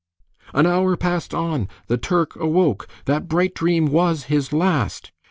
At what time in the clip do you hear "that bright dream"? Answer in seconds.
3.05-3.91